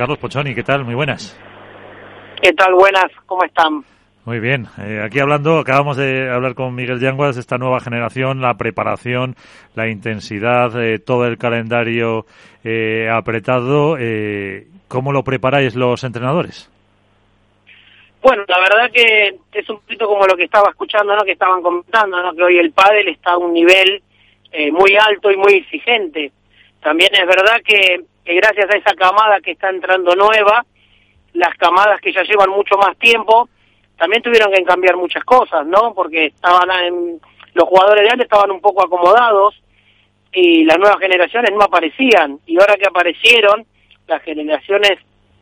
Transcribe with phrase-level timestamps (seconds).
[0.00, 0.82] Carlos Pochoni, ¿qué tal?
[0.82, 1.38] Muy buenas.
[2.40, 2.72] ¿Qué tal?
[2.72, 3.84] Buenas, ¿cómo están?
[4.24, 8.54] Muy bien, eh, aquí hablando, acabamos de hablar con Miguel Yanguas, esta nueva generación, la
[8.54, 9.36] preparación,
[9.74, 12.24] la intensidad, eh, todo el calendario
[12.64, 13.98] eh, apretado.
[14.88, 16.70] ¿Cómo lo preparáis los entrenadores?
[18.22, 21.24] Bueno, la verdad que es un poquito como lo que estaba escuchando, ¿no?
[21.24, 22.32] que estaban comentando, ¿no?
[22.32, 24.02] que hoy el pádel está a un nivel
[24.72, 26.32] muy alto y muy exigente.
[26.82, 30.64] También es verdad que, que gracias a esa camada que está entrando nueva,
[31.32, 33.48] las camadas que ya llevan mucho más tiempo,
[33.96, 35.92] también tuvieron que cambiar muchas cosas, ¿no?
[35.94, 37.20] Porque estaban en,
[37.54, 39.60] los jugadores de antes estaban un poco acomodados
[40.32, 42.38] y las nuevas generaciones no aparecían.
[42.46, 43.66] Y ahora que aparecieron,
[44.06, 44.92] las generaciones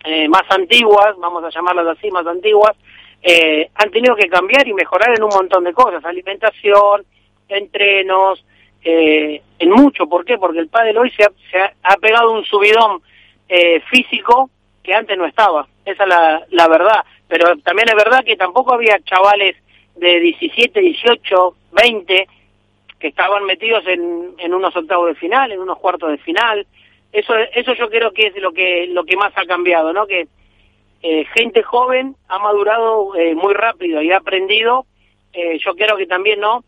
[0.05, 2.75] eh, más antiguas, vamos a llamarlas así, más antiguas,
[3.21, 7.05] eh, han tenido que cambiar y mejorar en un montón de cosas, alimentación,
[7.51, 8.43] entrenos,
[8.85, 10.09] eh, en mucho.
[10.09, 10.39] ¿Por qué?
[10.39, 13.03] Porque el pádel hoy se ha, pegado un subidón
[13.49, 14.51] eh, físico
[14.83, 15.67] que antes no estaba.
[15.85, 19.57] Esa es la, la verdad pero también es verdad que tampoco había chavales
[19.97, 22.29] de 17, 18, 20
[22.99, 26.67] que estaban metidos en, en unos octavos de final, en unos cuartos de final.
[27.13, 30.07] Eso, eso yo creo que es lo que, lo que más ha cambiado, ¿no?
[30.07, 30.27] Que
[31.03, 34.87] eh, gente joven ha madurado eh, muy rápido y ha aprendido.
[35.33, 36.65] Eh, yo creo que también, ¿no?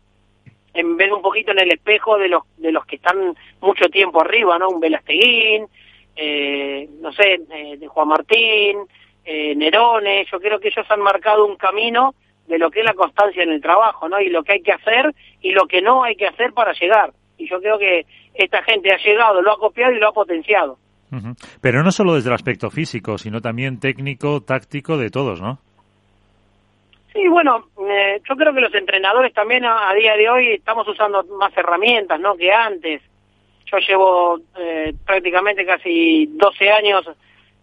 [0.73, 4.21] En de un poquito en el espejo de los, de los que están mucho tiempo
[4.21, 4.69] arriba, ¿no?
[4.69, 5.67] Un Velasteguín,
[6.15, 8.79] eh, no sé, eh, de Juan Martín,
[9.25, 12.15] eh, Nerone, yo creo que ellos han marcado un camino
[12.47, 14.19] de lo que es la constancia en el trabajo, ¿no?
[14.19, 17.11] Y lo que hay que hacer y lo que no hay que hacer para llegar.
[17.37, 20.77] Y yo creo que esta gente ha llegado, lo ha copiado y lo ha potenciado.
[21.59, 25.59] Pero no solo desde el aspecto físico, sino también técnico, táctico, de todos, ¿no?
[27.13, 31.23] Sí, bueno, eh, yo creo que los entrenadores también a, día de hoy estamos usando
[31.37, 32.35] más herramientas, ¿no?
[32.35, 33.01] Que antes.
[33.65, 37.09] Yo llevo eh, prácticamente casi 12 años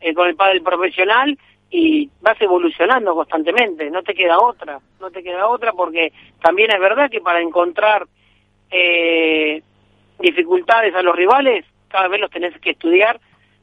[0.00, 1.38] eh, con el pádel profesional
[1.70, 6.80] y vas evolucionando constantemente, no te queda otra, no te queda otra porque también es
[6.80, 8.06] verdad que para encontrar
[8.70, 9.62] eh,
[10.18, 13.20] dificultades a los rivales, cada vez los tenés que estudiar.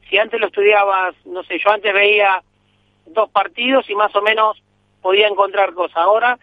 [0.10, 2.44] Si antes lo estudiabas, no sé, yo antes veía
[3.08, 4.62] dos partidos y más o menos
[5.06, 5.98] podía encontrar cosas.
[5.98, 6.40] Ahora,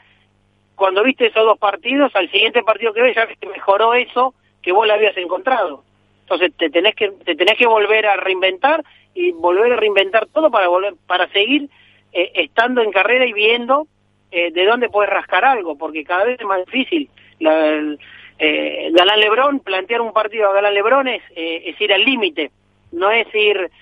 [0.76, 4.86] cuando viste esos dos partidos, al siguiente partido que ves ya mejoró eso que vos
[4.86, 5.82] le habías encontrado.
[6.20, 8.84] Entonces te tenés que te tenés que volver a reinventar
[9.16, 11.70] y volver a reinventar todo para volver para seguir
[12.12, 13.88] eh, estando en carrera y viendo
[14.30, 17.10] eh, de dónde puedes rascar algo, porque cada vez es más difícil.
[17.40, 17.96] La,
[18.38, 22.52] eh, Galán Lebrón, plantear un partido a Galán Lebrón es, eh, es ir al límite,
[22.92, 23.72] no es ir,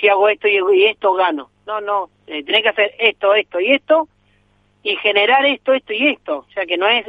[0.00, 1.50] si hago esto y, esto gano.
[1.66, 4.08] No, no, tenés que hacer esto, esto y esto
[4.82, 6.38] y generar esto, esto y esto.
[6.48, 7.04] O sea que no es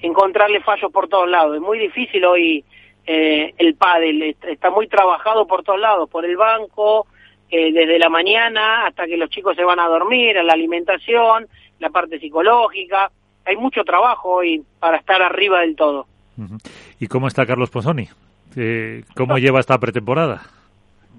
[0.00, 1.56] encontrarle fallos por todos lados.
[1.56, 2.64] Es muy difícil hoy
[3.06, 7.06] eh, el pádel está muy trabajado por todos lados, por el banco,
[7.50, 11.48] eh, desde la mañana hasta que los chicos se van a dormir, a la alimentación,
[11.80, 13.10] la parte psicológica.
[13.44, 16.06] Hay mucho trabajo hoy para estar arriba del todo.
[17.00, 18.08] ¿Y cómo está Carlos Pozzoni?
[18.56, 20.42] Eh, ¿Cómo lleva esta pretemporada?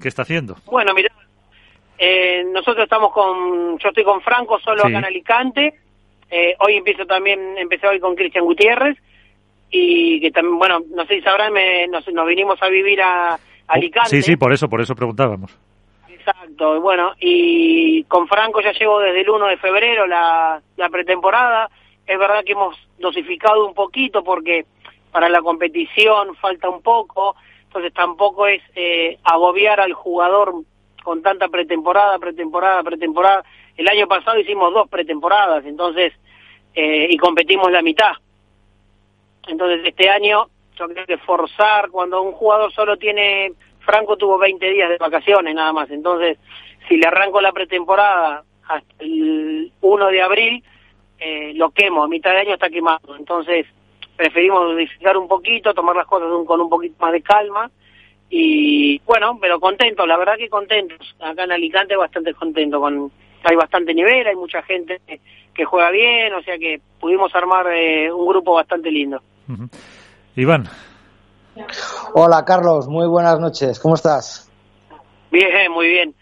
[0.01, 0.55] ¿Qué está haciendo?
[0.65, 1.11] Bueno, mira,
[2.05, 5.73] eh, nosotros estamos con, yo estoy con Franco solo acá en Alicante.
[6.29, 8.97] Eh, hoy empiezo también, empecé hoy con Cristian Gutiérrez
[9.71, 14.09] y que también, bueno, no sé si sabrán, me, nos, vinimos a vivir a, Alicante.
[14.09, 15.57] Sí, sí, por eso, por eso preguntábamos.
[16.09, 21.69] Exacto, bueno, y con Franco ya llevo desde el 1 de febrero la, la pretemporada.
[22.05, 24.65] Es verdad que hemos dosificado un poquito porque
[25.09, 30.53] para la competición falta un poco, entonces tampoco es eh, agobiar al jugador
[31.03, 33.43] con tanta pretemporada, pretemporada, pretemporada.
[33.77, 36.13] El año pasado hicimos dos pretemporadas, entonces,
[36.73, 38.13] eh, y competimos la mitad.
[39.47, 44.69] Entonces este año yo creo que forzar cuando un jugador solo tiene, Franco tuvo 20
[44.71, 46.37] días de vacaciones nada más, entonces
[46.87, 50.63] si le arranco la pretemporada hasta el 1 de abril,
[51.19, 53.67] eh, lo quemo, a mitad de año está quemado, entonces
[54.15, 57.69] preferimos modificar un poquito, tomar las cosas con un poquito más de calma
[58.29, 63.11] y bueno, pero contentos, la verdad que contentos, acá en Alicante bastante contento con
[63.43, 65.01] hay bastante nivel, hay mucha gente
[65.53, 69.21] que juega bien, o sea que pudimos armar eh, un grupo bastante lindo.
[70.35, 70.67] Iván.
[72.13, 74.49] Hola Carlos, muy buenas noches, ¿cómo estás?
[75.29, 76.15] Bien, muy bien.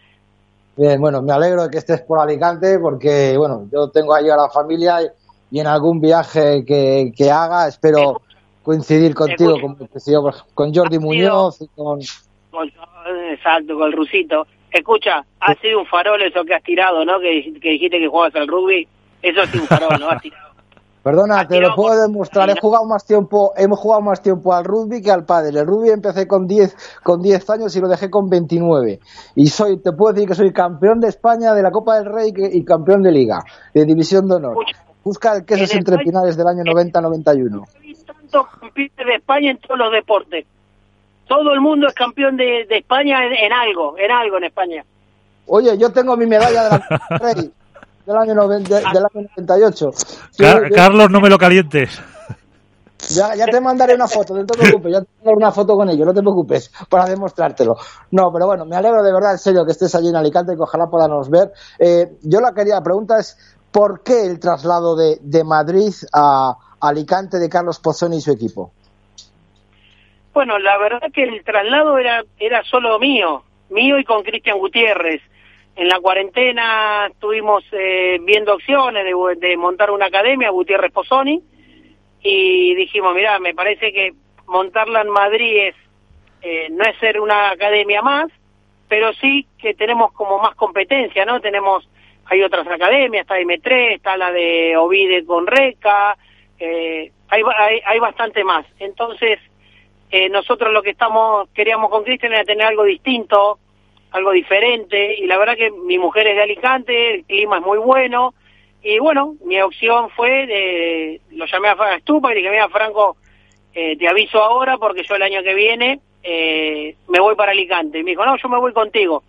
[0.75, 4.35] Bien, bueno, me alegro de que estés por Alicante porque, bueno, yo tengo ahí a
[4.35, 4.99] la familia
[5.51, 8.21] y en algún viaje que, que haga espero
[8.63, 9.77] coincidir contigo, con,
[10.53, 11.99] con Jordi Muñoz y con...
[13.31, 14.45] Exacto, con el rusito.
[14.71, 17.19] Escucha, ha sido un farol eso que has tirado, ¿no?
[17.19, 18.87] Que, que dijiste que jugabas al rugby.
[19.21, 20.09] Eso ha sido un farol, ¿no?
[20.09, 20.51] Has tirado.
[21.03, 22.49] Perdona, te lo puedo demostrar.
[22.51, 25.57] He jugado más tiempo, hemos jugado más tiempo al rugby que al pádel.
[25.57, 28.99] El rugby empecé con 10 con 10 años y lo dejé con 29.
[29.35, 32.31] Y soy te puedo decir que soy campeón de España de la Copa del Rey
[32.35, 33.43] y campeón de liga,
[33.73, 34.57] de división de honor.
[35.03, 37.65] Busca el queso entre finales del año 90-91.
[38.31, 40.45] Tanto campeón de España en todos los deportes.
[41.27, 44.83] Todo el mundo es campeón de, España en, algo, en algo en España.
[45.47, 47.51] Oye, yo tengo mi medalla de la Rey
[48.05, 49.91] del año, 98.
[50.73, 52.01] Carlos, no me lo calientes.
[53.09, 55.89] Ya, ya, te mandaré una foto, no te preocupes, ya te mandaré una foto con
[55.89, 57.75] ello, no te preocupes, para demostrártelo.
[58.11, 60.55] No, pero bueno, me alegro de verdad, en serio, que estés allí en Alicante y
[60.55, 61.51] que ojalá podamos ver.
[61.79, 63.35] Eh, yo la quería, la pregunta es,
[63.71, 68.71] ¿por qué el traslado de, de Madrid a Alicante de Carlos Pozzoni y su equipo?
[70.33, 75.21] Bueno, la verdad que el traslado era, era solo mío, mío y con Cristian Gutiérrez.
[75.75, 79.05] En la cuarentena estuvimos eh, viendo opciones
[79.39, 81.41] de, montar una academia, Gutiérrez Pozzoni,
[82.21, 84.13] y dijimos, mira, me parece que
[84.47, 85.75] montarla en Madrid es,
[86.41, 88.29] eh, no es ser una academia más,
[88.87, 91.39] pero sí que tenemos como más competencia, ¿no?
[91.39, 91.87] Tenemos,
[92.25, 96.17] hay otras academias, está M3, está la de Ovide con Reca,
[96.61, 98.65] eh, hay, hay, hay bastante más.
[98.79, 99.39] Entonces,
[100.11, 103.59] eh, nosotros lo que estamos queríamos con Cristian era tener algo distinto,
[104.11, 107.77] algo diferente, y la verdad que mi mujer es de Alicante, el clima es muy
[107.79, 108.33] bueno,
[108.83, 113.15] y bueno, mi opción fue, de, lo llamé a Estupa y dije, mira Franco,
[113.73, 117.99] eh, te aviso ahora porque yo el año que viene eh, me voy para Alicante.
[117.99, 119.23] Y me dijo, no, yo me voy contigo.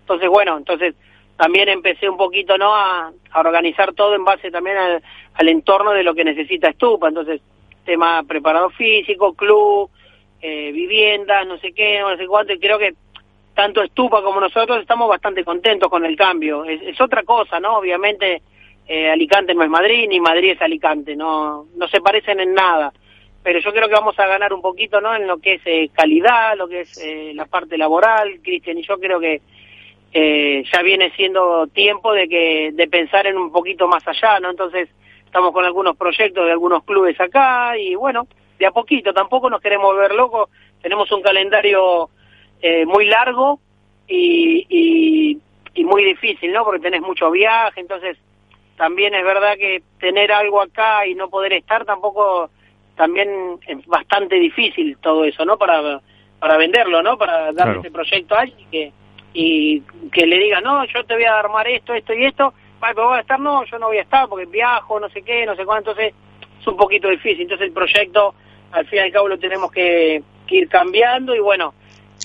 [0.00, 0.94] Entonces, bueno, entonces
[1.38, 6.12] también empecé un poquito no a, organizar todo en base también al, entorno de lo
[6.12, 7.08] que necesita Estupa.
[7.08, 7.40] Entonces,
[7.84, 9.88] tema preparado físico, club,
[10.42, 12.94] eh, viviendas, no sé qué, no sé cuánto, y creo que
[13.54, 16.64] tanto Estupa como nosotros estamos bastante contentos con el cambio.
[16.64, 17.78] Es, otra cosa, ¿no?
[17.78, 18.42] Obviamente
[18.88, 22.92] eh, Alicante no es Madrid, ni Madrid es Alicante, no, no se parecen en nada.
[23.44, 25.14] Pero yo creo que vamos a ganar un poquito, ¿no?
[25.14, 28.82] En lo que es eh, calidad, lo que es eh, la parte laboral, Cristian, y
[28.82, 29.40] yo creo que
[30.12, 34.50] ya viene siendo tiempo de que de pensar en un poquito más allá, ¿no?
[34.50, 34.88] Entonces
[35.24, 38.26] estamos con algunos proyectos de algunos clubes acá y bueno,
[38.58, 40.50] de a poquito, tampoco nos queremos ver locos,
[40.82, 42.10] tenemos un calendario
[42.60, 43.60] eh, muy largo
[44.06, 46.64] y, y, muy difícil, ¿no?
[46.64, 48.18] Porque tenés mucho viaje, entonces
[48.76, 52.50] también es verdad que tener algo acá y no poder estar tampoco
[52.96, 55.56] también es bastante difícil todo eso, ¿no?
[55.56, 56.00] Para,
[56.40, 57.16] para venderlo, ¿no?
[57.16, 58.92] Para darle ese proyecto a alguien y que,
[59.32, 59.80] y
[60.12, 63.08] que le diga, no, yo te voy a armar esto, esto y esto, vale, pero
[63.08, 65.54] voy a estar, no, yo no voy a estar porque viajo, no sé qué, no
[65.54, 66.14] sé cuánto, entonces
[66.60, 67.42] es un poquito difícil.
[67.42, 68.34] Entonces el proyecto
[68.72, 71.74] al fin y al cabo lo tenemos que, ir cambiando y bueno,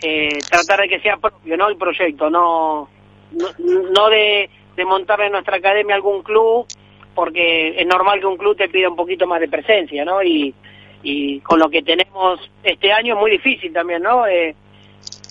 [0.01, 1.67] eh, tratar de que sea propio, ¿no?
[1.67, 2.89] El proyecto, no,
[3.31, 6.65] no, de, de montarle en nuestra academia algún club,
[7.13, 10.23] porque es normal que un club te pida un poquito más de presencia, ¿no?
[10.23, 10.53] Y,
[11.03, 14.25] y con lo que tenemos este año es muy difícil también, ¿no?
[14.25, 14.55] Eh,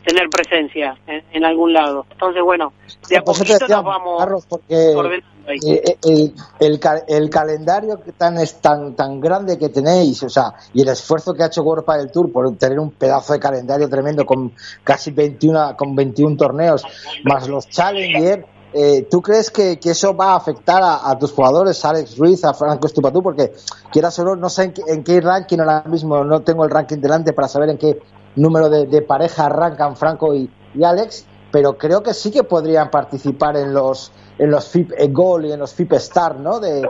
[0.04, 2.06] tener presencia en, algún lado.
[2.10, 2.72] Entonces, bueno,
[3.08, 8.94] de a poquito nos vamos Carlos, porque eh, el, el, el, calendario tan, es tan,
[8.94, 12.32] tan grande que tenéis, o sea, y el esfuerzo que ha hecho World del Tour
[12.32, 14.52] por tener un pedazo de calendario tremendo con
[14.84, 16.84] casi 21, con 21 torneos,
[17.24, 21.84] más los Challenger, eh, ¿Tú crees que, que, eso va a afectar a, tus jugadores,
[21.84, 23.22] Alex Ruiz, a Franco Estupatú?
[23.22, 23.52] Porque
[23.92, 26.70] quieras o no, no sé en qué, en qué, ranking ahora mismo, no tengo el
[26.70, 28.00] ranking delante para saber en qué
[28.36, 30.50] número de, de pareja arrancan Franco y,
[30.82, 35.52] Alex, pero creo que sí que podrían participar en los en los FIP Goal y
[35.52, 36.58] en los FIP Star, ¿no?
[36.58, 36.88] De,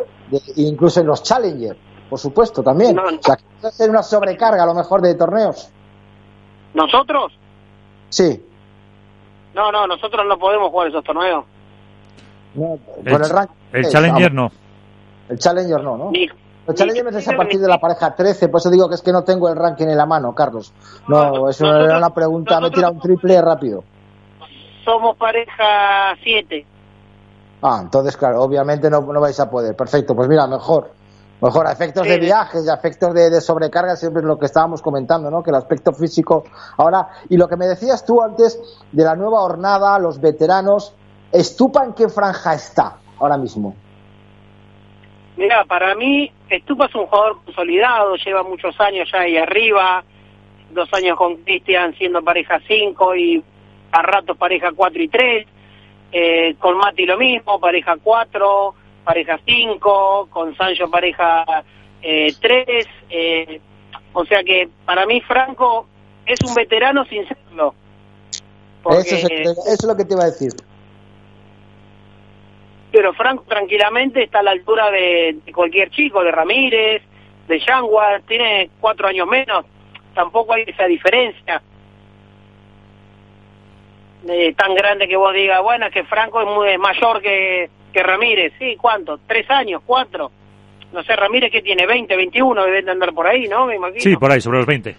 [0.57, 1.76] incluso en los Challenger,
[2.09, 2.99] por supuesto, también.
[2.99, 5.71] O sea, que puede ser una sobrecarga a lo mejor de torneos.
[6.75, 7.33] ¿Nosotros?
[8.09, 8.43] Sí.
[9.55, 11.45] No, no, nosotros no podemos jugar esos torneos.
[12.55, 14.50] No, el, el, rank, el Challenger no.
[15.28, 16.12] El Challenger no, ¿no?
[16.66, 19.12] El Challenger es a partir de la pareja 13, por eso digo que es que
[19.12, 20.73] no tengo el ranking en la mano, Carlos.
[21.09, 23.83] No, eso era una pregunta, me tira un triple rápido.
[24.85, 26.66] Somos pareja 7.
[27.62, 29.75] Ah, entonces, claro, obviamente no, no vais a poder.
[29.76, 30.90] Perfecto, pues mira, mejor.
[31.40, 34.81] Mejor, a efectos de viajes y a efectos de, sobrecarga, siempre es lo que estábamos
[34.81, 35.42] comentando, ¿no?
[35.42, 36.45] Que el aspecto físico
[36.76, 37.09] ahora.
[37.28, 38.61] Y lo que me decías tú antes
[38.92, 40.95] de la nueva jornada, los veteranos,
[41.33, 43.75] ¿Estupa en qué franja está ahora mismo?
[45.37, 50.05] Mira, para mí, Estupa es un jugador consolidado, lleva muchos años ya ahí arriba,
[50.71, 53.43] dos años con Cristian siendo pareja 5 y
[53.93, 55.47] a ratos pareja 4 y 3,
[56.12, 58.75] eh, con Mati lo mismo, pareja 4,
[59.05, 61.45] pareja 5, con Sancho pareja
[62.03, 63.61] 3, eh, eh,
[64.12, 65.87] o sea que para mí Franco
[66.27, 67.75] es un veterano sin serlo.
[68.91, 69.27] eso
[69.67, 70.53] es lo que te iba a decir.
[72.92, 77.02] Pero Franco tranquilamente está a la altura de, cualquier chico, de Ramírez,
[77.49, 79.64] de Yangua, tiene cuatro años menos,
[80.14, 81.62] tampoco hay esa diferencia
[84.28, 88.02] eh, tan grande que vos digas, bueno, es que Franco es, muy, mayor que, que
[88.02, 89.18] Ramírez, sí, ¿cuánto?
[89.26, 89.82] ¿Tres años?
[89.84, 90.30] ¿Cuatro?
[90.92, 93.66] No sé, Ramírez que tiene 20, 21, deben de andar por ahí, ¿no?
[93.66, 94.00] Me imagino.
[94.00, 94.94] Sí, por ahí, sobre los 20.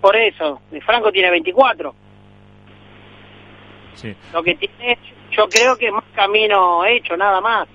[0.00, 1.94] Por eso, Franco tiene 24.
[3.94, 4.14] Sí.
[4.32, 4.98] Lo que tiene,
[5.38, 7.68] yo creo que es más camino hecho, nada más.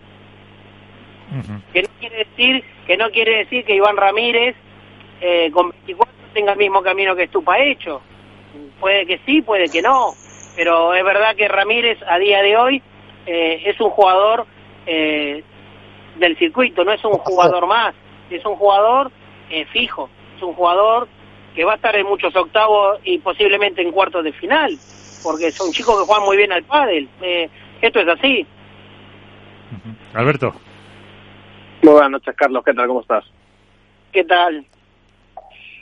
[1.72, 4.56] Que no quiere decir que no quiere decir que Iván Ramírez
[5.22, 8.02] eh, con 24 tenga el mismo camino que Estupa hecho.
[8.80, 10.14] Puede que sí, puede que no
[10.56, 12.84] pero es verdad que Ramírez a día de hoy
[13.26, 14.46] eh, es un jugador
[14.86, 15.44] eh,
[16.18, 17.96] del circuito, no es un jugador más,
[18.30, 19.12] es un jugador
[19.72, 21.08] fijo, es un jugador
[21.56, 24.78] que va a estar en muchos octavos y posiblemente en cuartos de final,
[25.24, 27.08] porque son chicos que juegan muy bien al pádel.
[27.82, 28.46] esto es así.
[30.14, 30.54] Alberto.
[31.82, 32.64] Muy buenas noches, Carlos.
[32.64, 32.88] ¿Qué tal?
[32.88, 33.26] ¿Cómo estás?
[34.12, 34.66] ¿Qué tal?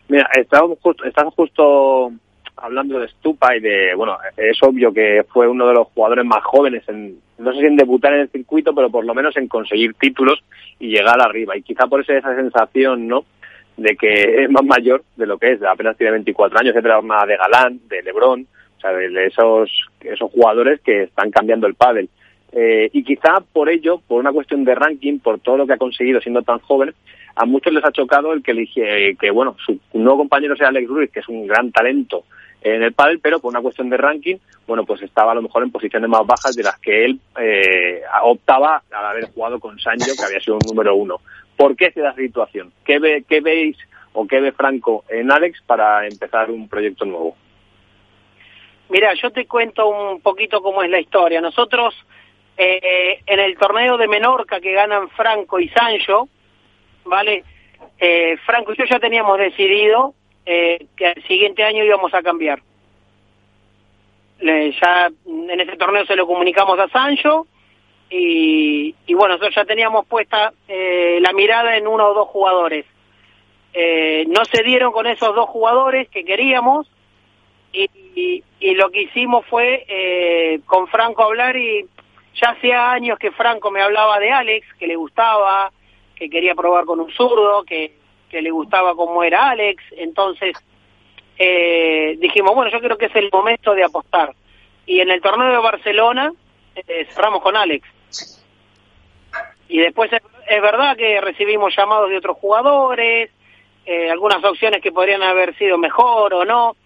[0.08, 2.12] Mira, estamos justo, estamos justo
[2.58, 6.44] hablando de Stupa y de, bueno, es obvio que fue uno de los jugadores más
[6.44, 9.48] jóvenes en, no sé si en debutar en el circuito, pero por lo menos en
[9.48, 10.44] conseguir títulos
[10.80, 11.58] y llegar arriba.
[11.58, 13.26] Y quizá por eso esa sensación, ¿no?
[13.78, 17.28] De que es más mayor de lo que es, apenas tiene 24 años, etcétera, más
[17.28, 18.48] de Galán, de Lebron,
[18.82, 19.70] o sea, de esos,
[20.02, 22.10] esos jugadores que están cambiando el pádel.
[22.52, 25.78] Eh, y quizá por ello, por una cuestión de ranking, por todo lo que ha
[25.78, 26.94] conseguido siendo tan joven,
[27.36, 30.88] a muchos les ha chocado el que, elige, que bueno, su nuevo compañero sea Alex
[30.88, 32.26] Ruiz, que es un gran talento
[32.62, 34.36] en el pádel, pero por una cuestión de ranking,
[34.68, 38.02] bueno, pues estaba a lo mejor en posiciones más bajas de las que él eh,
[38.24, 41.22] optaba al haber jugado con Sancho, que había sido un número uno.
[41.56, 42.74] ¿Por qué se da esa situación?
[42.84, 43.78] ¿Qué, ve, qué veis
[44.14, 47.36] o qué ve Franco en Alex para empezar un proyecto nuevo?
[48.92, 51.40] Mira, yo te cuento un poquito cómo es la historia.
[51.40, 51.96] Nosotros,
[52.58, 56.28] eh, en el torneo de Menorca que ganan Franco y Sancho,
[57.06, 57.46] ¿vale?
[57.98, 60.14] Eh, Franco y yo ya teníamos decidido
[60.46, 62.62] eh, que el siguiente año íbamos a cambiar.
[64.42, 67.48] ya en ese torneo se lo comunicamos a Sancho
[68.10, 72.86] y, bueno, nosotros ya teníamos puesta eh, la mirada en uno o dos jugadores.
[73.74, 76.92] Eh, no se dieron con esos dos jugadores que queríamos
[77.74, 78.44] y,
[78.76, 81.86] lo que hicimos fue eh, con Franco hablar y
[82.36, 85.72] ya hacía años que Franco me hablaba de Alex, que le gustaba,
[86.16, 87.94] que quería probar con un zurdo, que
[88.32, 90.56] que le gustaba cómo era Alex, entonces
[91.38, 94.34] eh, dijimos, bueno, yo creo que es el momento de apostar.
[94.86, 96.32] Y en el torneo de Barcelona
[96.76, 97.86] eh, cerramos con Alex.
[99.68, 103.30] Y después es, verdad que recibimos llamados de otros jugadores,
[104.10, 106.78] algunas opciones que podrían haber sido mejor o no,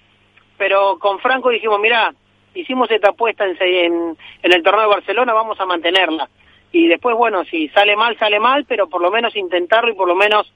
[0.57, 2.13] pero con Franco dijimos, mira,
[2.53, 6.29] hicimos esta apuesta en, en, en el torneo de Barcelona, vamos a mantenerla.
[6.71, 10.07] Y después, bueno, si sale mal, sale mal, pero por lo menos intentarlo y por
[10.07, 10.51] lo menos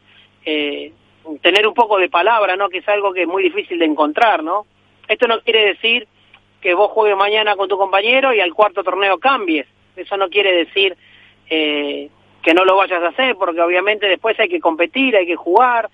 [0.45, 0.91] eh,
[1.41, 2.69] tener un poco de palabra, ¿no?
[2.69, 4.65] Que es algo que es muy difícil de encontrar, ¿no?
[5.07, 6.07] Esto no quiere decir
[6.61, 9.65] que vos juegues mañana con tu compañero y al cuarto torneo cambies.
[9.95, 10.97] Eso no quiere decir
[11.49, 12.09] eh,
[12.41, 15.89] que no lo vayas a hacer, porque obviamente después hay que competir, hay que jugar,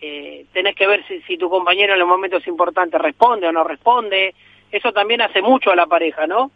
[0.00, 3.64] eh, tenés que ver si, si tu compañero en los momentos importantes responde o no
[3.64, 4.34] responde.
[4.70, 6.50] Eso también hace mucho a la pareja, ¿no?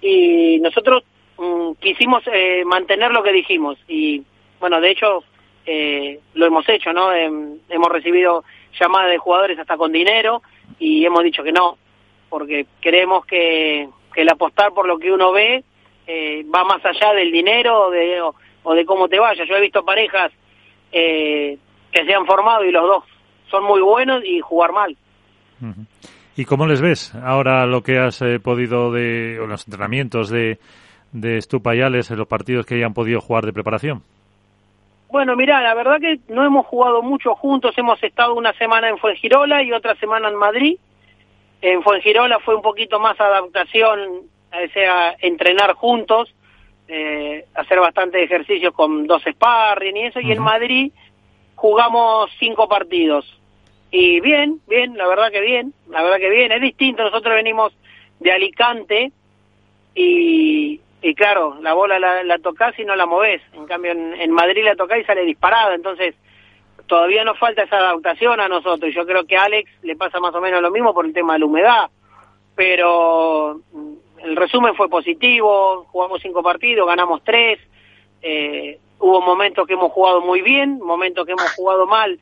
[0.00, 1.02] Y nosotros
[1.38, 4.22] mm, quisimos eh, mantener lo que dijimos y,
[4.60, 5.24] bueno, de hecho
[5.66, 7.12] eh, lo hemos hecho, ¿no?
[7.12, 8.44] Em, hemos recibido
[8.78, 10.42] llamadas de jugadores hasta con dinero
[10.78, 11.76] y hemos dicho que no,
[12.28, 15.62] porque creemos que, el apostar por lo que uno ve
[16.06, 19.44] eh, va más allá del dinero o de, o, de cómo te vaya.
[19.44, 20.32] Yo he visto parejas
[20.90, 21.58] eh,
[21.96, 23.04] que se han formado y los dos
[23.50, 24.96] son muy buenos y jugar mal.
[26.36, 30.58] ¿Y cómo les ves ahora lo que has podido de los entrenamientos de,
[31.12, 34.02] de Stupayales en los partidos que hayan podido jugar de preparación?
[35.08, 38.98] Bueno, mira, la verdad que no hemos jugado mucho juntos, hemos estado una semana en
[38.98, 40.76] Fuengirola y otra semana en Madrid.
[41.62, 44.00] En Fuengirola fue un poquito más adaptación,
[44.52, 46.34] o sea, entrenar juntos,
[46.88, 50.92] eh, hacer bastante ejercicios con dos sparring y eso, y en Madrid
[51.56, 53.26] jugamos cinco partidos.
[53.90, 57.72] Y bien, bien, la verdad que bien, la verdad que bien, es distinto, nosotros venimos
[58.20, 59.12] de Alicante
[59.94, 63.42] y, y claro, la bola la, la tocás y no la movés.
[63.54, 65.74] En cambio, en, Madrid la tocás y sale disparada.
[65.74, 66.14] Entonces,
[66.86, 68.94] todavía nos falta esa adaptación a nosotros.
[68.94, 71.34] Yo creo que a Alex le pasa más o menos lo mismo por el tema
[71.34, 71.90] de la humedad.
[72.54, 73.92] Pero mm,
[74.24, 75.84] el resumen fue positivo.
[75.90, 77.58] Jugamos cinco partidos, ganamos tres.
[78.20, 82.18] Eh, hubo momentos que hemos jugado muy bien, momentos que hemos jugado mal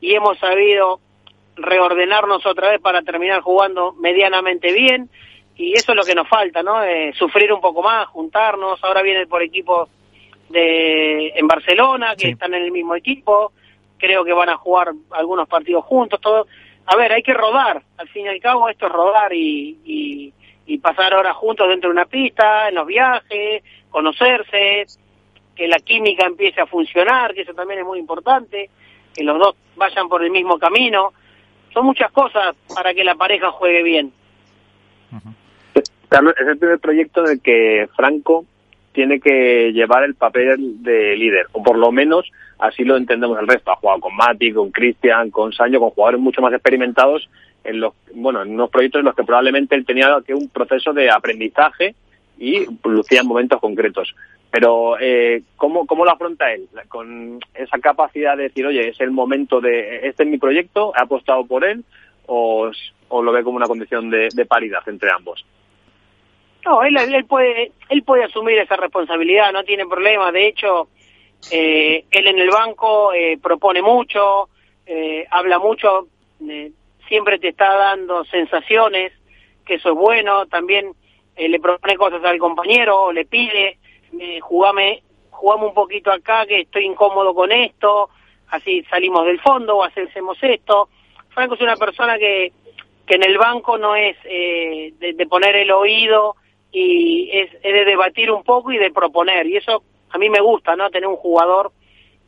[0.00, 1.00] y hemos sabido
[1.56, 5.10] reordenarnos otra vez para terminar jugando medianamente bien
[5.56, 6.82] y eso es lo que nos falta, ¿no?
[6.82, 8.82] Eh, sufrir un poco más, juntarnos.
[8.82, 9.88] Ahora viene por equipo
[10.48, 13.52] de en Barcelona, que están en el mismo equipo.
[13.98, 16.46] Creo que van a jugar algunos partidos juntos, todo.
[16.86, 17.82] A ver, hay que rodar.
[17.98, 20.32] Al fin y al cabo, esto es rodar y, y,
[20.66, 24.86] y pasar horas juntos dentro de una pista, en los viajes, conocerse,
[25.54, 28.70] que la química empiece a funcionar, que eso también es muy importante,
[29.14, 31.12] que los dos vayan por el mismo camino.
[31.72, 34.12] Son muchas cosas para que la pareja juegue bien.
[36.10, 38.44] Es el primer proyecto en el que Franco
[38.92, 43.48] tiene que llevar el papel de líder, o por lo menos así lo entendemos el
[43.48, 43.72] resto.
[43.72, 47.28] Ha jugado con Mati, con Cristian, con Sancho, con jugadores mucho más experimentados
[47.64, 50.92] en los, bueno, en unos proyectos en los que probablemente él tenía que un proceso
[50.92, 51.94] de aprendizaje
[52.38, 54.14] y lucía en momentos concretos.
[54.52, 56.68] Pero, eh, ¿cómo, ¿cómo lo afronta él?
[56.88, 61.00] Con esa capacidad de decir, oye, es el momento de, este es mi proyecto, he
[61.00, 61.84] apostado por él,
[62.26, 62.70] o,
[63.08, 65.44] o lo ve como una condición de, de paridad entre ambos.
[66.66, 70.30] No, él, él, puede, él puede asumir esa responsabilidad, no tiene problema.
[70.30, 70.88] De hecho,
[71.50, 74.48] eh, él en el banco eh, propone mucho,
[74.86, 76.06] eh, habla mucho,
[76.46, 76.70] eh,
[77.08, 79.12] siempre te está dando sensaciones,
[79.64, 80.46] que eso es bueno.
[80.46, 80.92] También
[81.36, 83.78] eh, le propone cosas al compañero, le pide,
[84.18, 88.10] eh, jugame, jugame un poquito acá, que estoy incómodo con esto,
[88.48, 90.88] así salimos del fondo o hacemos esto.
[91.30, 92.52] Franco es una persona que,
[93.06, 96.36] que en el banco no es eh, de, poner el oído
[96.70, 99.46] y es, de debatir un poco y de proponer.
[99.46, 100.90] Y eso a mí me gusta, ¿no?
[100.90, 101.72] Tener un jugador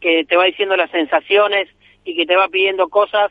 [0.00, 1.69] que te va diciendo las sensaciones
[2.05, 3.31] y que te va pidiendo cosas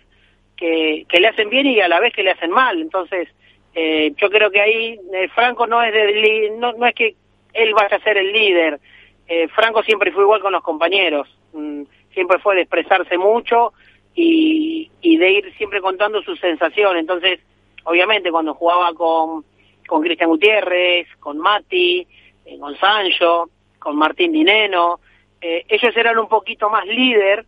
[0.55, 2.79] que, que le hacen bien y a la vez que le hacen mal.
[2.79, 3.27] Entonces,
[3.75, 7.15] eh, yo creo que ahí eh, Franco no es de, no, no es que
[7.53, 8.79] él vaya a ser el líder.
[9.27, 11.27] Eh, Franco siempre fue igual con los compañeros.
[11.53, 11.83] Mm,
[12.13, 13.74] siempre fue de expresarse mucho
[14.15, 17.01] y, de ir siempre contando sus sensaciones.
[17.01, 17.39] Entonces,
[17.86, 19.45] obviamente, cuando jugaba con
[19.88, 22.07] con Cristian Gutiérrez, con Mati,
[22.45, 25.01] eh, con Sancho, con Martín Dineno.
[25.41, 27.45] Eh, ellos eran un poquito más líder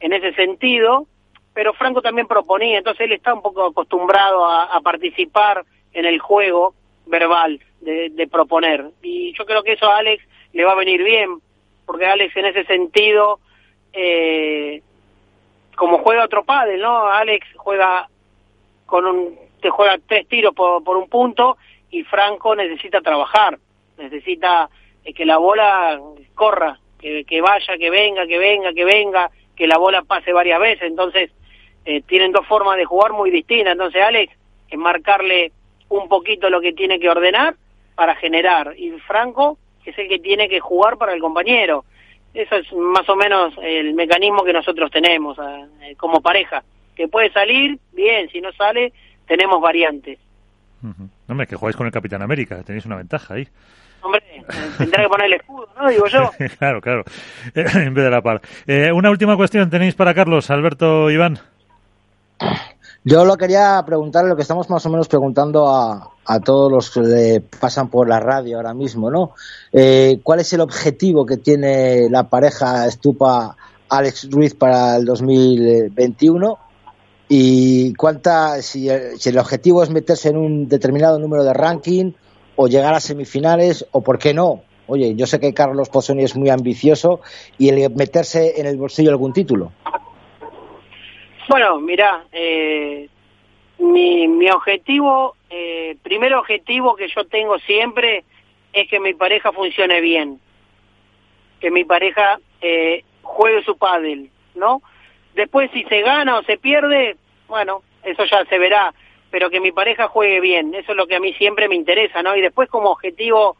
[0.00, 1.06] en ese sentido,
[1.54, 6.74] pero Franco también proponía, entonces él está un poco acostumbrado a participar en el juego
[7.06, 8.86] verbal de, de, proponer.
[9.02, 10.22] Y yo creo que eso a Alex
[10.52, 11.40] le va a venir bien,
[11.86, 13.40] porque Alex en ese sentido,
[13.92, 14.82] eh,
[15.76, 17.06] como juega otro padre, ¿no?
[17.06, 18.08] Alex juega
[18.86, 21.58] con un te juega tres tiros por, un punto
[21.90, 23.58] y Franco necesita trabajar,
[23.98, 24.70] necesita
[25.04, 26.00] eh, que la bola
[26.34, 30.60] corra, que, que, vaya, que venga, que venga, que venga, que la bola pase varias
[30.60, 30.82] veces.
[30.84, 31.30] Entonces,
[31.84, 33.72] eh, tienen dos formas de jugar muy distintas.
[33.72, 34.32] Entonces, Alex,
[34.68, 35.52] es marcarle
[35.88, 37.56] un poquito lo que tiene que ordenar
[37.94, 38.74] para generar.
[38.76, 41.84] Y Franco es el que tiene que jugar para el compañero.
[42.32, 46.62] Eso es más o menos el mecanismo que nosotros tenemos eh, como pareja.
[46.94, 48.92] Que puede salir, bien, si no sale,
[49.26, 50.18] tenemos variantes.
[50.82, 51.08] Uh -huh.
[51.28, 53.46] Hombre, que jugáis con el Capitán América, tenéis una ventaja ahí.
[54.02, 54.22] Hombre,
[54.78, 55.88] tendrá que poner el escudo, ¿no?
[55.88, 56.30] Digo yo.
[56.58, 57.02] claro, claro,
[57.54, 58.40] en vez de la par.
[58.66, 61.38] Eh, una última cuestión tenéis para Carlos, Alberto, Iván.
[63.04, 66.90] Yo lo quería preguntar, lo que estamos más o menos preguntando a, a todos los
[66.90, 69.32] que le pasan por la radio ahora mismo, ¿no?
[69.72, 73.56] Eh, ¿Cuál es el objetivo que tiene la pareja Estupa
[73.88, 76.58] Alex Ruiz para el 2021?
[77.32, 82.10] y cuánta si si el, objetivo es meterse en un determinado número de ranking
[82.56, 86.34] o llegar a semifinales o por qué no oye yo sé que Carlos Pozzoni es
[86.34, 87.20] muy ambicioso
[87.56, 89.70] y el meterse en el bolsillo algún título
[91.48, 93.08] bueno mira eh,
[93.80, 98.24] mi, mi objetivo eh, primer objetivo que yo tengo siempre
[98.72, 100.40] es que mi pareja funcione bien.
[101.60, 104.82] Que mi pareja eh, juegue su pádel no
[105.34, 107.16] Después, si se gana o se pierde,
[107.46, 108.92] bueno, eso ya se verá,
[109.30, 112.20] pero que mi pareja juegue bien, eso es lo que a mí siempre me interesa,
[112.20, 112.34] ¿no?
[112.34, 113.56] Y después, como objetivo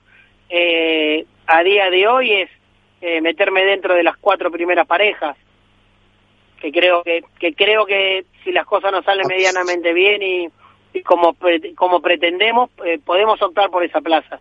[0.49, 2.51] eh, a día de hoy es
[3.01, 5.37] eh, meterme dentro de las cuatro primeras parejas,
[6.61, 10.49] que creo que, que creo que si las cosas nos salen medianamente bien y,
[10.93, 11.37] y como,
[11.77, 14.41] como pretendemos, eh, podemos optar por esa plaza.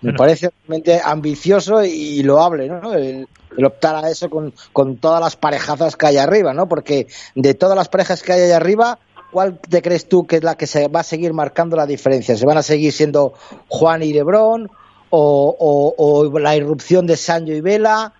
[0.00, 2.92] Me parece realmente ambicioso y loable, ¿no?
[2.92, 6.68] El, el optar a eso con, con, todas las parejazas que hay arriba, ¿no?
[6.68, 8.98] Porque de todas las parejas que hay ahí arriba,
[9.30, 12.36] ¿cuál te crees tú que es la que se va a seguir marcando la diferencia?
[12.36, 13.34] ¿Se van a seguir siendo
[13.68, 14.70] Juan y Lebron?
[15.16, 18.12] ¿O, o, o la irrupción de Sancho y Vela?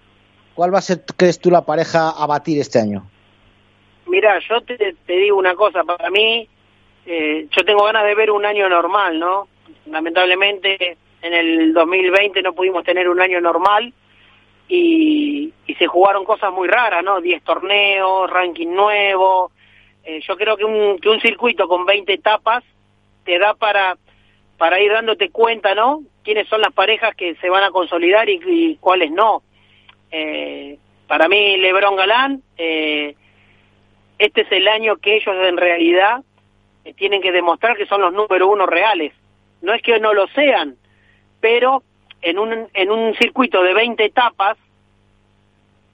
[0.54, 3.10] ¿Cuál va a ser, crees tú, la pareja a batir este año?
[4.14, 6.48] Mira, yo te, digo una cosa, para mí,
[7.04, 9.48] eh, yo tengo ganas de ver un año normal, ¿no?
[9.86, 13.92] Lamentablemente en el 2020 no pudimos tener un año normal
[14.68, 17.20] y, se jugaron cosas muy raras, ¿no?
[17.20, 19.50] 10 torneos, ranking nuevo.
[20.04, 22.62] Eh, yo creo que un, que un circuito con 20 etapas
[23.24, 23.98] te da para,
[24.58, 26.04] para ir dándote cuenta, ¿no?
[26.22, 29.42] Quiénes son las parejas que se van a consolidar y, cuáles no.
[30.12, 33.16] Eh, para mí, Lebron Galán, eh,
[34.18, 36.22] este es el año que ellos en realidad
[36.84, 39.12] eh, tienen que demostrar que son los número uno reales.
[39.62, 40.76] No es que no lo sean,
[41.40, 41.82] pero
[42.22, 44.56] en un, en un circuito de 20 etapas,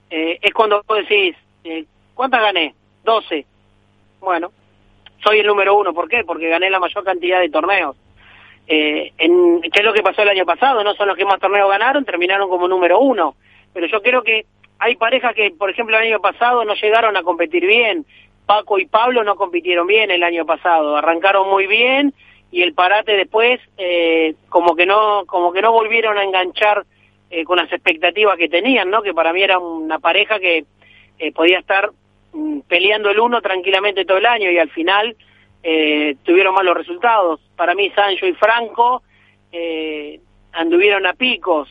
[0.09, 2.73] eh, es cuando vos decís, eh, ¿cuántas gané?
[3.03, 3.45] 12.
[4.19, 4.51] Bueno,
[5.23, 5.93] soy el número uno.
[5.93, 6.23] ¿Por qué?
[6.23, 7.95] Porque gané la mayor cantidad de torneos.
[8.67, 10.83] Eh, en, ¿Qué es lo que pasó el año pasado?
[10.83, 13.35] No son los que más torneos ganaron, terminaron como número uno.
[13.73, 14.45] Pero yo creo que
[14.81, 18.03] hay parejas que, por ejemplo, el año pasado no llegaron a competir bien.
[18.47, 20.97] Paco y Pablo no compitieron bien el año pasado.
[20.97, 22.15] Arrancaron muy bien
[22.51, 26.83] y el parate después eh, como que no como que no volvieron a enganchar
[27.29, 29.03] eh, con las expectativas que tenían, ¿no?
[29.03, 30.65] Que para mí era una pareja que
[31.19, 31.91] eh, podía estar
[32.33, 35.15] mm, peleando el uno tranquilamente todo el año y al final
[35.61, 37.39] eh, tuvieron malos resultados.
[37.55, 39.03] Para mí Sancho y Franco
[40.53, 41.69] anduvieron a picos,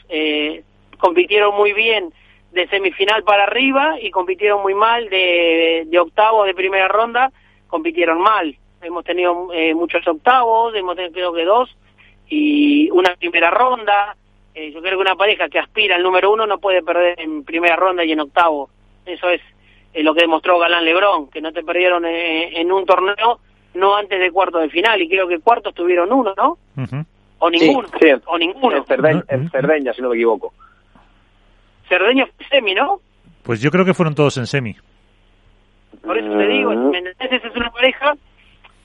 [0.99, 2.13] compitieron muy bien
[2.53, 7.31] de semifinal para arriba y compitieron muy mal de, de octavos de primera ronda,
[7.69, 8.57] compitieron mal.
[8.83, 11.77] Hemos tenido muchos octavos, hemos tenido creo que dos
[12.31, 14.17] y una primera ronda,
[14.55, 17.45] eh, yo creo que una pareja que aspira al número uno no puede perder en
[17.45, 18.71] primera ronda y en octavo.
[19.05, 19.41] Eso es
[19.93, 23.41] eh, lo que demostró Galán Lebrón, que no te perdieron eh, en un torneo
[23.75, 26.59] no antes de cuarto de final, y creo que cuartos tuvieron uno, ¿no?
[27.39, 27.89] O ninguno,
[28.27, 28.77] o ninguno.
[29.29, 30.53] En Cerdeña, si no me equivoco.
[31.91, 33.01] Cerdeña fue semi, ¿no?
[33.43, 34.75] Pues yo creo que fueron todos en semi.
[36.03, 38.15] Por eso te digo, es una pareja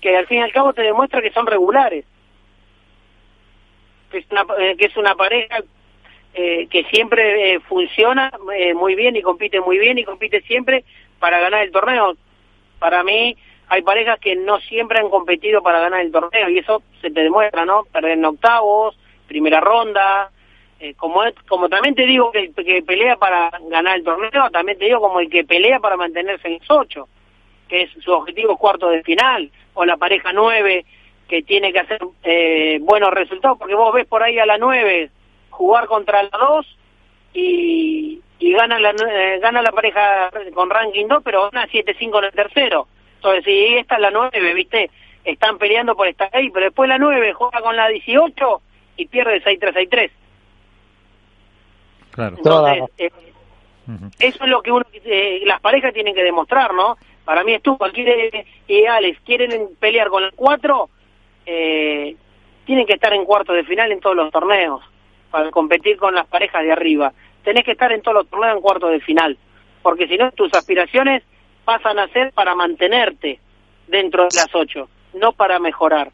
[0.02, 2.04] que al fin y al cabo te demuestra que son regulares
[4.16, 5.58] que es una, eh, que es una pareja
[6.34, 8.32] eh, que siempre eh, funciona
[8.76, 10.84] muy bien y compite muy bien y compite siempre
[11.20, 12.16] para ganar el torneo.
[12.80, 13.36] Para mí
[13.68, 17.22] hay parejas que no siempre han competido para ganar el torneo y eso se te
[17.22, 17.84] demuestra, ¿no?
[17.92, 20.30] Perder en octavos, primera ronda,
[20.94, 25.02] como como también te digo que que pelea para ganar el torneo, también te digo
[25.02, 27.08] como el que pelea para mantenerse en los ocho,
[27.68, 30.86] que es su objetivo cuarto de final, o la pareja nueve
[31.28, 35.10] que tiene que hacer eh, buenos resultados, porque vos ves por ahí a la 9
[35.50, 36.78] jugar contra la 2
[37.34, 42.24] y, y gana, la, eh, gana la pareja con ranking 2, pero gana 7-5 en
[42.26, 42.88] el tercero.
[43.16, 44.92] Entonces, si esta es la 9, ¿viste?
[45.24, 48.62] Están peleando por estar ahí, pero después la 9 juega con la 18
[48.98, 50.12] y pierde 6-3-6-3.
[52.16, 52.38] Claro.
[52.38, 53.12] Entonces, eh,
[54.20, 56.98] eso es lo que uno, eh, las parejas tienen que demostrar, ¿no?
[57.26, 60.90] Para mí es tú, cualquier ideales quieren pelear con el 4,
[61.46, 62.16] eh,
[62.66, 64.82] tienen que estar en cuartos de final en todos los torneos
[65.30, 67.12] para competir con las parejas de arriba.
[67.44, 69.38] Tenés que estar en todos los torneos en cuartos de final,
[69.82, 71.24] porque si no tus aspiraciones
[71.66, 73.40] pasan a ser para mantenerte
[73.88, 76.12] dentro de las ocho, no para mejorar.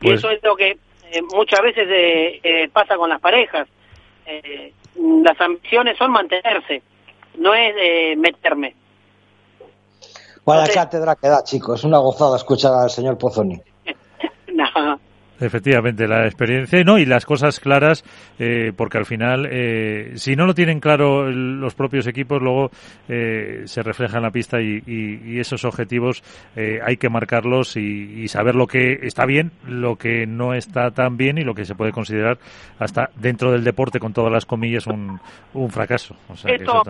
[0.00, 0.78] Y pues eso es lo que
[1.12, 3.68] eh, muchas veces eh, eh, pasa con las parejas.
[4.96, 6.82] Las ambiciones son mantenerse,
[7.38, 8.74] no es meterme.
[10.44, 11.80] Vaya cátedra que da, chicos.
[11.80, 13.60] Es una gozada escuchar al señor Pozzoni.
[15.40, 18.04] Efectivamente, la experiencia no y las cosas claras,
[18.38, 22.70] eh, porque al final, eh, si no lo tienen claro los propios equipos, luego
[23.08, 24.76] eh, se refleja en la pista y,
[25.36, 26.22] esos objetivos
[26.56, 31.38] hay que marcarlos y, saber lo que está bien, lo que no está tan bien
[31.38, 32.38] y lo que se puede considerar
[32.78, 35.20] hasta dentro del deporte, con todas las comillas, un,
[35.52, 36.16] un fracaso.
[36.46, 36.82] esto,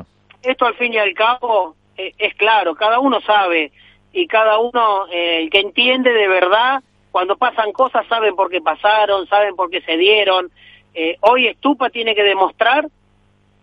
[0.42, 3.72] esto al fin y al cabo eh, es claro, cada uno sabe
[4.12, 6.82] y cada uno, eh, el que entiende de verdad,
[7.16, 10.50] cuando pasan cosas saben por qué pasaron, saben por qué se dieron.
[10.92, 12.88] Eh, hoy Estupa tiene que demostrar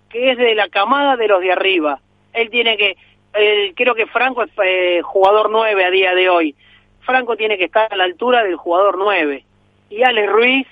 [0.09, 1.99] que es de la camada de los de arriba.
[2.33, 2.97] Él tiene que,
[3.75, 6.55] creo que Franco es jugador 9 a día de hoy.
[7.01, 9.45] Franco tiene que estar a la altura del jugador 9.
[9.91, 10.67] Y Alex Ruiz,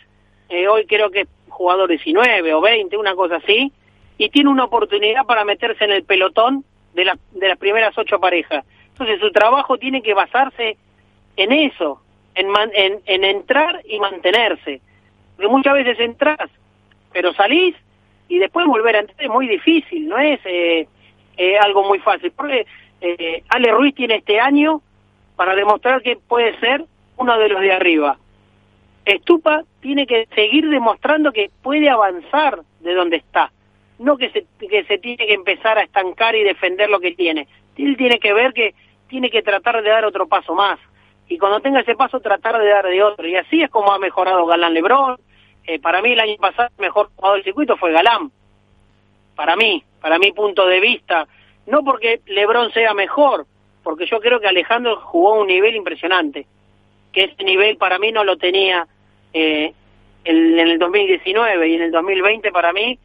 [0.68, 3.72] hoy creo que es jugador 19 o 20, una cosa así,
[4.18, 6.66] y tiene una oportunidad para meterse en el pelotón
[6.96, 8.66] de, la, de las primeras ocho parejas.
[8.94, 10.78] Entonces su trabajo tiene que basarse
[11.38, 12.02] en eso,
[12.36, 14.82] en, en, en entrar y mantenerse.
[15.36, 16.50] Porque muchas veces entras,
[17.12, 17.76] pero salís
[18.28, 20.88] y después volver a entrar es muy difícil, no es eh,
[21.38, 22.32] eh, algo muy fácil.
[22.32, 22.66] Porque
[23.02, 24.82] eh, Ale Ruiz tiene este año
[25.36, 26.86] para demostrar que puede ser
[27.18, 28.18] uno de los de arriba.
[29.06, 33.52] Estupa tiene que seguir demostrando que puede avanzar de donde está
[34.02, 37.48] no que se, que se tiene que empezar a estancar y defender lo que tiene.
[37.76, 38.74] Tiene que ver que
[39.08, 40.80] tiene que tratar de dar otro paso más.
[41.32, 43.26] Y cuando tenga ese paso, tratar de dar de otro.
[43.26, 45.16] Y así es como ha mejorado Galán Lebrón.
[45.66, 48.30] Eh, para mí, el año pasado, el mejor jugador del circuito fue Galán.
[49.34, 51.30] Para mí, para mi punto de vista.
[51.68, 53.46] No porque Lebrón sea mejor,
[53.82, 56.48] porque yo creo que Alejandro jugó un nivel impresionante.
[57.14, 58.86] que ese nivel para mí no lo tenía
[59.34, 59.74] eh,
[60.26, 63.00] en, el 2019 y en el 2020 para mí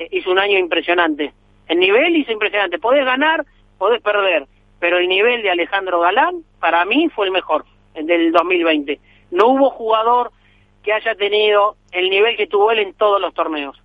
[0.00, 1.32] eh, hizo un año impresionante.
[1.68, 2.80] El nivel hizo impresionante.
[2.80, 3.44] Podés ganar,
[3.78, 4.46] podés perder,
[4.80, 7.64] pero el nivel de Alejandro Galán para mí fue el mejor,
[7.94, 9.00] el del 2020.
[9.30, 10.32] No hubo jugador
[10.82, 13.76] que haya tenido el nivel que tuvo él en todos los torneos.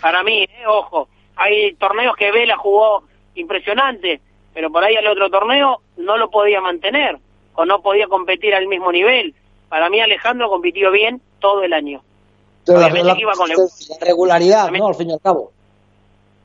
[0.00, 3.02] Para mí, eh, ojo, hay torneos que Vela jugó
[3.34, 4.20] impresionante,
[4.54, 7.18] pero por ahí al otro torneo no lo podía mantener
[7.54, 9.34] o no podía competir al mismo nivel.
[9.68, 12.02] Para mí Alejandro compitió bien todo el año.
[12.66, 12.88] la,
[14.00, 14.88] regularidad, ¿no?
[14.88, 15.50] Al fin y al cabo.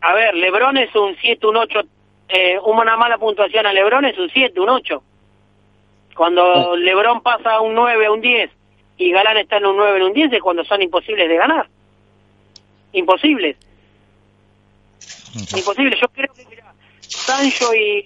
[0.01, 1.79] A ver, Lebron es un 7, un 8,
[2.29, 5.03] eh, una mala puntuación a Lebron es un 7, un 8.
[6.15, 8.51] Cuando Lebron pasa a un 9, a un 10
[8.97, 11.67] y Galán está en un 9, en un 10 es cuando son imposibles de ganar.
[12.93, 13.55] Imposibles.
[15.55, 15.97] Imposible.
[16.01, 18.05] Yo creo que, mira, Sancho y,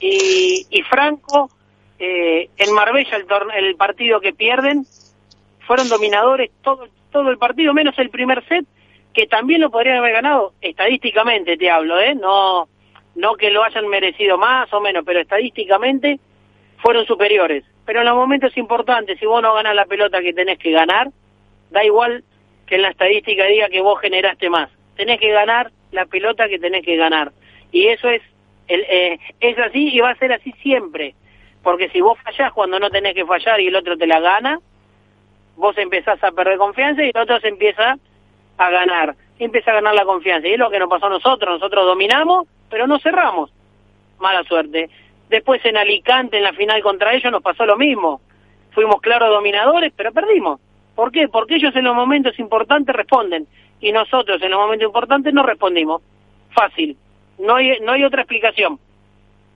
[0.00, 1.50] y, Franco,
[1.98, 4.86] eh, en Marbella, el, el partido que pierden,
[5.66, 8.64] fueron dominadores todo, todo el partido, menos el primer set,
[9.12, 12.14] que también lo podrían haber ganado, estadísticamente te hablo, ¿eh?
[12.14, 12.68] No,
[13.14, 16.20] no que lo hayan merecido más o menos, pero estadísticamente
[16.78, 17.64] fueron superiores.
[17.84, 21.08] Pero en los momentos importantes, si vos no ganás la pelota que tenés que ganar,
[21.70, 22.24] da igual
[22.66, 24.70] que en la estadística diga que vos generaste más.
[24.96, 27.32] Tenés que ganar la pelota que tenés que ganar.
[27.72, 28.22] Y eso es,
[28.68, 31.14] el, eh, es así y va a ser así siempre.
[31.62, 34.60] Porque si vos fallás cuando no tenés que fallar y el otro te la gana,
[35.56, 37.98] vos empezás a perder confianza y el otro se empieza
[38.56, 39.14] a ganar.
[39.38, 40.48] Empieza a ganar la confianza.
[40.48, 41.54] Y es lo que nos pasó a nosotros.
[41.54, 43.52] Nosotros dominamos, pero no cerramos.
[44.18, 44.88] Mala suerte.
[45.28, 48.20] Después en Alicante, en la final contra ellos, nos pasó lo mismo.
[48.72, 50.60] Fuimos claros dominadores, pero perdimos.
[50.94, 51.28] ¿Por qué?
[51.28, 53.46] Porque ellos en los momentos importantes responden
[53.80, 56.02] y nosotros en los momentos importantes no respondimos.
[56.50, 56.96] Fácil.
[57.38, 58.78] No hay, no hay otra explicación.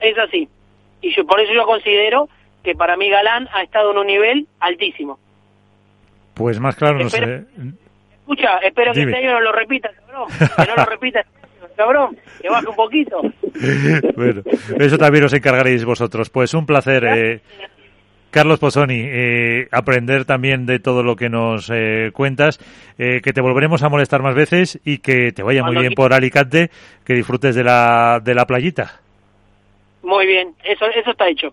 [0.00, 0.48] Es así.
[1.00, 2.28] Y yo, por eso yo considero
[2.62, 5.18] que para mí Galán ha estado en un nivel altísimo.
[6.34, 7.44] Pues más claro no sé.
[8.20, 10.28] Escucha, espero que este año no lo repita, cabrón.
[10.38, 11.24] Que no lo repita,
[11.76, 12.16] cabrón.
[12.40, 13.20] Que baje un poquito.
[14.16, 14.42] bueno,
[14.78, 16.30] eso también os encargaréis vosotros.
[16.30, 17.04] Pues un placer.
[17.04, 17.40] Eh,
[18.34, 22.58] Carlos Posoni, eh, aprender también de todo lo que nos eh, cuentas,
[22.98, 26.12] eh, que te volveremos a molestar más veces y que te vaya muy bien por
[26.12, 26.68] Alicante,
[27.04, 29.00] que disfrutes de la, de la playita.
[30.02, 31.52] Muy bien, eso, eso está hecho.